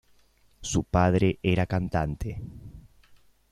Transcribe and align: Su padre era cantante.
Su 0.61 0.83
padre 0.85 1.37
era 1.43 1.67
cantante. 1.67 2.41